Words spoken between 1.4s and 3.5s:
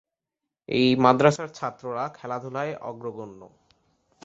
ছাত্ররা খেলা-ধুলায় অগ্রগণ্য।